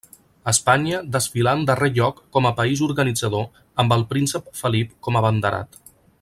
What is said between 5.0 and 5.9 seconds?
com abanderat.